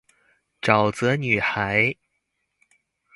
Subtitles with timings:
[0.63, 1.95] 沼澤女孩